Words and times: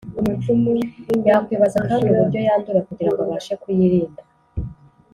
yakwibaza 1.27 1.79
kandi 1.87 2.07
uburyo 2.13 2.39
yandura 2.47 2.85
kugira 2.87 3.09
ngo 3.11 3.21
abashe 3.25 3.53
kuyirinda 3.61 4.21